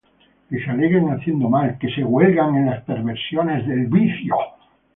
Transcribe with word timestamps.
Que 0.49 0.57
se 0.59 0.71
alegran 0.71 1.11
haciendo 1.11 1.47
mal, 1.47 1.77
Que 1.77 1.87
se 1.93 2.03
huelgan 2.03 2.55
en 2.55 2.65
las 2.71 2.83
perversidades 2.85 3.67
del 3.67 3.85
vicio; 3.85 4.33